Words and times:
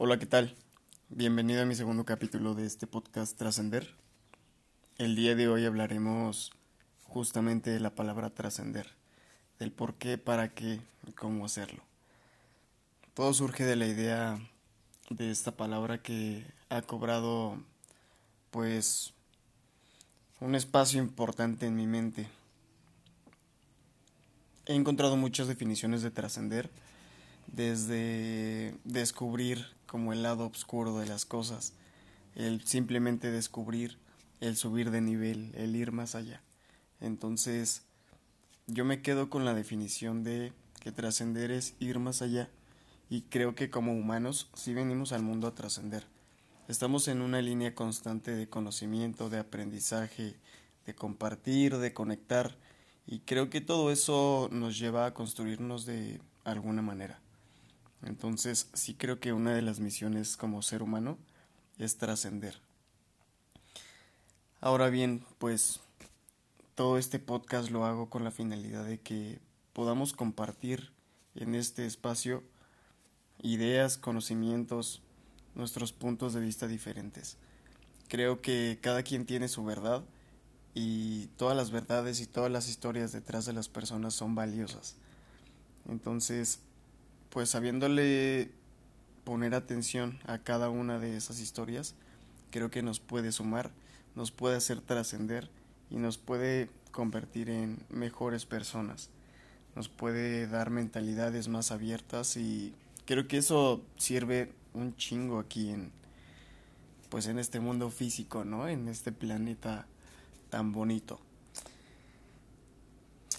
Hola, 0.00 0.16
¿qué 0.20 0.26
tal? 0.26 0.54
Bienvenido 1.08 1.60
a 1.60 1.64
mi 1.64 1.74
segundo 1.74 2.04
capítulo 2.04 2.54
de 2.54 2.64
este 2.64 2.86
podcast 2.86 3.36
Trascender. 3.36 3.96
El 4.96 5.16
día 5.16 5.34
de 5.34 5.48
hoy 5.48 5.64
hablaremos 5.64 6.52
justamente 7.02 7.70
de 7.70 7.80
la 7.80 7.96
palabra 7.96 8.30
trascender, 8.30 8.86
del 9.58 9.72
por 9.72 9.94
qué, 9.94 10.16
para 10.16 10.54
qué 10.54 10.78
y 11.04 11.10
cómo 11.14 11.44
hacerlo. 11.44 11.82
Todo 13.14 13.34
surge 13.34 13.64
de 13.64 13.74
la 13.74 13.88
idea 13.88 14.38
de 15.10 15.32
esta 15.32 15.50
palabra 15.50 16.00
que 16.00 16.46
ha 16.68 16.80
cobrado 16.82 17.60
pues 18.52 19.14
un 20.38 20.54
espacio 20.54 21.02
importante 21.02 21.66
en 21.66 21.74
mi 21.74 21.88
mente. 21.88 22.28
He 24.64 24.76
encontrado 24.76 25.16
muchas 25.16 25.48
definiciones 25.48 26.02
de 26.02 26.12
trascender 26.12 26.70
desde 27.52 28.74
descubrir 28.84 29.66
como 29.86 30.12
el 30.12 30.22
lado 30.22 30.46
oscuro 30.46 30.98
de 30.98 31.06
las 31.06 31.24
cosas, 31.24 31.72
el 32.34 32.64
simplemente 32.64 33.30
descubrir, 33.30 33.98
el 34.40 34.56
subir 34.56 34.90
de 34.90 35.00
nivel, 35.00 35.52
el 35.54 35.74
ir 35.74 35.92
más 35.92 36.14
allá. 36.14 36.42
Entonces, 37.00 37.82
yo 38.66 38.84
me 38.84 39.02
quedo 39.02 39.30
con 39.30 39.44
la 39.44 39.54
definición 39.54 40.22
de 40.22 40.52
que 40.80 40.92
trascender 40.92 41.50
es 41.50 41.74
ir 41.80 41.98
más 41.98 42.22
allá 42.22 42.48
y 43.10 43.22
creo 43.22 43.54
que 43.54 43.70
como 43.70 43.92
humanos 43.92 44.50
sí 44.54 44.74
venimos 44.74 45.12
al 45.12 45.22
mundo 45.22 45.46
a 45.46 45.54
trascender. 45.54 46.06
Estamos 46.68 47.08
en 47.08 47.22
una 47.22 47.40
línea 47.40 47.74
constante 47.74 48.32
de 48.36 48.48
conocimiento, 48.48 49.30
de 49.30 49.38
aprendizaje, 49.38 50.36
de 50.84 50.94
compartir, 50.94 51.78
de 51.78 51.94
conectar 51.94 52.56
y 53.06 53.20
creo 53.20 53.48
que 53.48 53.62
todo 53.62 53.90
eso 53.90 54.50
nos 54.52 54.78
lleva 54.78 55.06
a 55.06 55.14
construirnos 55.14 55.86
de 55.86 56.20
alguna 56.44 56.82
manera. 56.82 57.20
Entonces 58.02 58.68
sí 58.74 58.94
creo 58.94 59.20
que 59.20 59.32
una 59.32 59.54
de 59.54 59.62
las 59.62 59.80
misiones 59.80 60.36
como 60.36 60.62
ser 60.62 60.82
humano 60.82 61.18
es 61.78 61.96
trascender. 61.96 62.60
Ahora 64.60 64.88
bien, 64.88 65.24
pues 65.38 65.80
todo 66.74 66.98
este 66.98 67.18
podcast 67.18 67.70
lo 67.70 67.84
hago 67.84 68.10
con 68.10 68.24
la 68.24 68.30
finalidad 68.30 68.84
de 68.84 69.00
que 69.00 69.40
podamos 69.72 70.12
compartir 70.12 70.90
en 71.34 71.54
este 71.54 71.86
espacio 71.86 72.42
ideas, 73.40 73.98
conocimientos, 73.98 75.02
nuestros 75.54 75.92
puntos 75.92 76.34
de 76.34 76.40
vista 76.40 76.66
diferentes. 76.66 77.36
Creo 78.08 78.40
que 78.40 78.78
cada 78.80 79.02
quien 79.02 79.26
tiene 79.26 79.48
su 79.48 79.64
verdad 79.64 80.04
y 80.74 81.26
todas 81.36 81.56
las 81.56 81.70
verdades 81.70 82.20
y 82.20 82.26
todas 82.26 82.50
las 82.50 82.68
historias 82.68 83.12
detrás 83.12 83.44
de 83.44 83.52
las 83.52 83.68
personas 83.68 84.14
son 84.14 84.34
valiosas. 84.34 84.96
Entonces, 85.88 86.60
pues 87.30 87.50
sabiéndole 87.50 88.50
poner 89.24 89.54
atención 89.54 90.18
a 90.26 90.38
cada 90.38 90.70
una 90.70 90.98
de 90.98 91.16
esas 91.16 91.40
historias, 91.40 91.94
creo 92.50 92.70
que 92.70 92.82
nos 92.82 93.00
puede 93.00 93.32
sumar, 93.32 93.70
nos 94.14 94.30
puede 94.30 94.56
hacer 94.56 94.80
trascender 94.80 95.50
y 95.90 95.96
nos 95.96 96.18
puede 96.18 96.70
convertir 96.92 97.50
en 97.50 97.78
mejores 97.90 98.46
personas, 98.46 99.10
nos 99.76 99.88
puede 99.88 100.46
dar 100.46 100.70
mentalidades 100.70 101.48
más 101.48 101.70
abiertas 101.70 102.36
y 102.36 102.74
creo 103.04 103.28
que 103.28 103.38
eso 103.38 103.82
sirve 103.96 104.52
un 104.74 104.96
chingo 104.96 105.38
aquí 105.38 105.70
en 105.70 105.92
pues 107.08 107.26
en 107.26 107.38
este 107.38 107.58
mundo 107.60 107.90
físico, 107.90 108.44
¿no? 108.44 108.68
En 108.68 108.88
este 108.88 109.12
planeta 109.12 109.86
tan 110.50 110.72
bonito. 110.72 111.18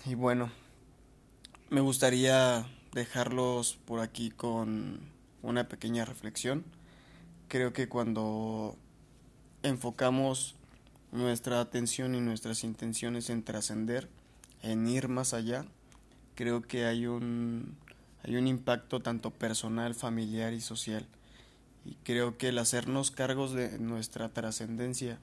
Y 0.06 0.16
bueno, 0.16 0.52
me 1.70 1.82
gustaría 1.82 2.66
dejarlos 2.94 3.78
por 3.86 4.00
aquí 4.00 4.32
con 4.32 5.00
una 5.42 5.68
pequeña 5.68 6.06
reflexión. 6.06 6.64
Creo 7.48 7.74
que 7.74 7.90
cuando 7.90 8.78
enfocamos 9.64 10.56
nuestra 11.12 11.60
atención 11.60 12.16
y 12.16 12.22
nuestras 12.22 12.64
intenciones 12.64 13.30
en 13.30 13.44
trascender, 13.44 14.10
en 14.62 14.88
ir 14.88 15.08
más 15.08 15.34
allá, 15.34 15.66
creo 16.36 16.62
que 16.62 16.86
hay 16.86 17.08
un, 17.08 17.76
hay 18.24 18.36
un 18.36 18.48
impacto 18.48 19.00
tanto 19.00 19.32
personal, 19.32 19.96
familiar 19.96 20.54
y 20.54 20.62
social. 20.62 21.08
Y 21.86 21.96
creo 22.04 22.38
que 22.38 22.50
el 22.50 22.58
hacernos 22.58 23.12
cargos 23.12 23.54
de 23.54 23.80
nuestra 23.80 24.30
trascendencia 24.30 25.20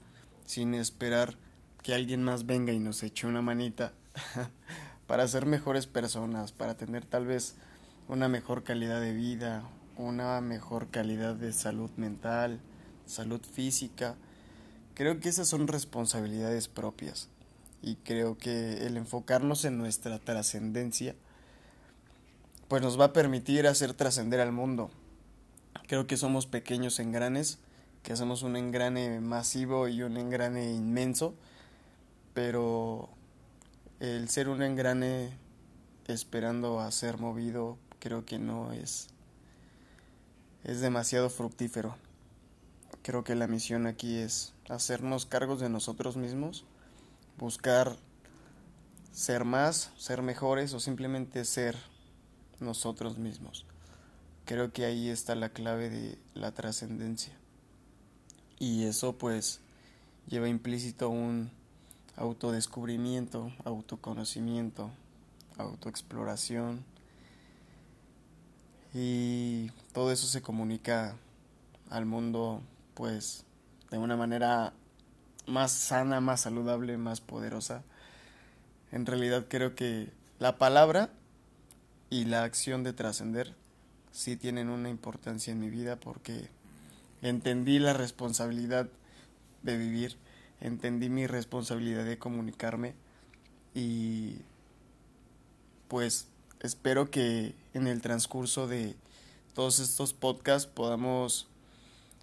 sin 0.46 0.74
esperar 0.74 1.36
que 1.82 1.94
alguien 1.94 2.22
más 2.22 2.46
venga 2.46 2.72
y 2.72 2.78
nos 2.78 3.02
eche 3.02 3.26
una 3.26 3.42
manita 3.42 3.92
para 5.06 5.26
ser 5.28 5.46
mejores 5.46 5.86
personas, 5.86 6.52
para 6.52 6.76
tener 6.76 7.04
tal 7.04 7.26
vez 7.26 7.54
una 8.08 8.28
mejor 8.28 8.64
calidad 8.64 9.00
de 9.00 9.12
vida, 9.12 9.62
una 9.96 10.40
mejor 10.40 10.88
calidad 10.88 11.34
de 11.34 11.52
salud 11.52 11.90
mental, 11.96 12.60
salud 13.06 13.40
física. 13.40 14.16
Creo 14.94 15.20
que 15.20 15.28
esas 15.28 15.48
son 15.48 15.68
responsabilidades 15.68 16.68
propias 16.68 17.28
y 17.82 17.96
creo 17.96 18.36
que 18.36 18.86
el 18.86 18.96
enfocarnos 18.96 19.64
en 19.64 19.78
nuestra 19.78 20.18
trascendencia 20.18 21.14
pues 22.68 22.82
nos 22.82 22.98
va 22.98 23.06
a 23.06 23.12
permitir 23.12 23.66
hacer 23.66 23.94
trascender 23.94 24.40
al 24.40 24.52
mundo. 24.52 24.90
Creo 25.86 26.06
que 26.06 26.16
somos 26.16 26.46
pequeños 26.46 26.98
engranes, 26.98 27.58
que 28.02 28.12
hacemos 28.12 28.42
un 28.42 28.56
engrane 28.56 29.20
masivo 29.20 29.86
y 29.86 30.02
un 30.02 30.16
engrane 30.16 30.72
inmenso, 30.72 31.34
pero 32.34 33.08
el 34.00 34.28
ser 34.28 34.48
un 34.48 34.62
engrane 34.62 35.38
esperando 36.06 36.80
a 36.80 36.90
ser 36.92 37.18
movido 37.18 37.78
creo 37.98 38.24
que 38.24 38.38
no 38.38 38.72
es 38.72 39.08
es 40.66 40.80
demasiado 40.80 41.30
fructífero. 41.30 41.96
Creo 43.02 43.22
que 43.22 43.36
la 43.36 43.46
misión 43.46 43.86
aquí 43.86 44.16
es 44.16 44.52
hacernos 44.68 45.24
cargos 45.24 45.60
de 45.60 45.68
nosotros 45.68 46.16
mismos, 46.16 46.64
buscar 47.38 47.96
ser 49.12 49.44
más, 49.44 49.92
ser 49.96 50.22
mejores 50.22 50.74
o 50.74 50.80
simplemente 50.80 51.44
ser 51.44 51.76
nosotros 52.58 53.16
mismos. 53.16 53.64
Creo 54.44 54.72
que 54.72 54.84
ahí 54.84 55.08
está 55.08 55.36
la 55.36 55.50
clave 55.50 55.88
de 55.88 56.18
la 56.34 56.50
trascendencia. 56.50 57.32
Y 58.58 58.86
eso 58.86 59.16
pues 59.16 59.60
lleva 60.26 60.48
implícito 60.48 61.08
un 61.08 61.52
autodescubrimiento, 62.16 63.52
autoconocimiento, 63.64 64.90
autoexploración. 65.58 66.84
Y 68.94 69.70
todo 69.92 70.10
eso 70.10 70.26
se 70.26 70.42
comunica 70.42 71.16
al 71.90 72.06
mundo 72.06 72.62
pues 72.94 73.44
de 73.90 73.98
una 73.98 74.16
manera 74.16 74.72
más 75.46 75.70
sana, 75.70 76.20
más 76.20 76.40
saludable, 76.40 76.96
más 76.96 77.20
poderosa. 77.20 77.82
En 78.90 79.06
realidad 79.06 79.46
creo 79.48 79.74
que 79.74 80.10
la 80.38 80.58
palabra 80.58 81.10
y 82.10 82.24
la 82.24 82.44
acción 82.44 82.82
de 82.82 82.92
trascender 82.92 83.54
sí 84.12 84.36
tienen 84.36 84.70
una 84.70 84.88
importancia 84.88 85.52
en 85.52 85.60
mi 85.60 85.68
vida 85.68 85.96
porque 85.96 86.48
entendí 87.20 87.78
la 87.78 87.92
responsabilidad 87.92 88.88
de 89.62 89.76
vivir 89.76 90.16
entendí 90.60 91.08
mi 91.08 91.26
responsabilidad 91.26 92.04
de 92.04 92.18
comunicarme 92.18 92.94
y 93.74 94.38
pues 95.88 96.28
espero 96.60 97.10
que 97.10 97.54
en 97.74 97.86
el 97.86 98.00
transcurso 98.00 98.66
de 98.66 98.96
todos 99.54 99.78
estos 99.78 100.12
podcasts 100.12 100.66
podamos 100.66 101.48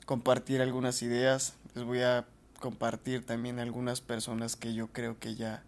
compartir 0.06 0.62
algunas 0.62 1.02
ideas. 1.02 1.54
Les 1.76 1.84
voy 1.84 2.02
a 2.02 2.26
compartir 2.60 3.26
también 3.26 3.60
algunas 3.60 4.02
personas 4.02 4.56
que 4.56 4.74
yo 4.74 4.88
creo 4.88 5.20
que 5.20 5.36
ya 5.36 5.64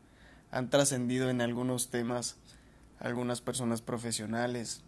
han 0.51 0.69
trascendido 0.69 1.29
en 1.29 1.41
algunos 1.41 1.89
temas, 1.89 2.37
algunas 2.99 3.41
personas 3.41 3.81
profesionales 3.81 4.81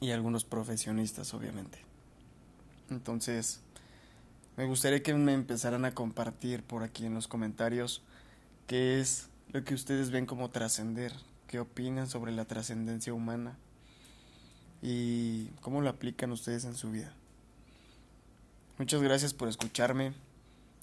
y 0.00 0.10
algunos 0.10 0.44
profesionistas 0.44 1.32
obviamente. 1.34 1.78
Entonces, 2.90 3.60
me 4.56 4.66
gustaría 4.66 5.02
que 5.02 5.14
me 5.14 5.34
empezaran 5.34 5.84
a 5.84 5.94
compartir 5.94 6.62
por 6.62 6.82
aquí 6.82 7.06
en 7.06 7.14
los 7.14 7.28
comentarios 7.28 8.02
qué 8.66 9.00
es 9.00 9.28
lo 9.52 9.64
que 9.64 9.74
ustedes 9.74 10.10
ven 10.10 10.26
como 10.26 10.50
trascender, 10.50 11.12
qué 11.48 11.58
opinan 11.58 12.08
sobre 12.08 12.32
la 12.32 12.44
trascendencia 12.44 13.12
humana 13.12 13.56
y 14.82 15.46
cómo 15.60 15.80
lo 15.80 15.90
aplican 15.90 16.30
ustedes 16.30 16.64
en 16.64 16.74
su 16.74 16.90
vida. 16.90 17.12
Muchas 18.78 19.02
gracias 19.02 19.34
por 19.34 19.48
escucharme. 19.48 20.12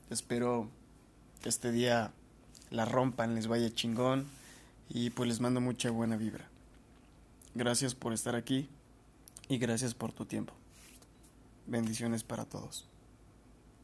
Espero 0.10 0.70
que 1.42 1.50
este 1.50 1.72
día 1.72 2.12
la 2.70 2.86
rompan, 2.86 3.36
les 3.36 3.48
vaya 3.48 3.74
chingón 3.74 4.28
y 4.90 5.10
pues 5.12 5.30
les 5.30 5.40
mando 5.40 5.62
mucha 5.62 5.92
buena 5.92 6.18
vibra. 6.18 6.48
Gracias 7.54 7.96
por 7.96 8.14
estar 8.14 8.36
aquí 8.36 8.70
y 9.50 9.58
gracias 9.58 9.94
por 9.94 10.14
tu 10.14 10.26
tiempo. 10.26 10.54
Bendiciones 11.68 12.24
para 12.24 12.46
todos. 12.46 12.86